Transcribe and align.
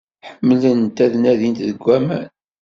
Ḥemmlent 0.29 0.97
ad 1.05 1.13
nadint 1.17 1.63
deg 1.69 1.83
aman. 1.95 2.27